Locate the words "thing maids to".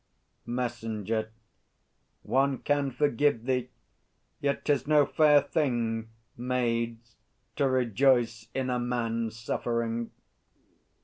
5.43-7.69